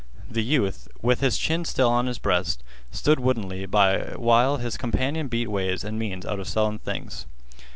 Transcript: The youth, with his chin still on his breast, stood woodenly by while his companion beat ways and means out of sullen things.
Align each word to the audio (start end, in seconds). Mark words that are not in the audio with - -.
The 0.27 0.41
youth, 0.43 0.87
with 1.03 1.19
his 1.19 1.37
chin 1.37 1.63
still 1.63 1.89
on 1.89 2.07
his 2.07 2.17
breast, 2.17 2.63
stood 2.89 3.19
woodenly 3.19 3.67
by 3.67 3.99
while 4.15 4.57
his 4.57 4.75
companion 4.75 5.27
beat 5.27 5.47
ways 5.51 5.83
and 5.83 5.99
means 5.99 6.25
out 6.25 6.39
of 6.39 6.47
sullen 6.47 6.79
things. 6.79 7.27